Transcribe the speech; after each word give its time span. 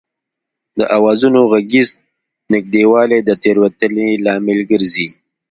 د 0.79 0.81
آوازونو 0.97 1.39
غږیز 1.51 1.89
نږدېوالی 2.53 3.19
د 3.23 3.29
تېروتنې 3.43 4.09
لامل 4.25 4.59
ګرځي 4.71 5.07